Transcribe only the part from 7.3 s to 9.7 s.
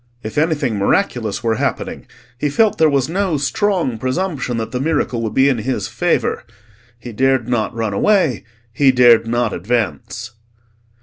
not run away; he dared not